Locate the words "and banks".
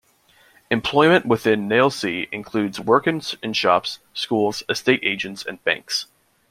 5.45-6.07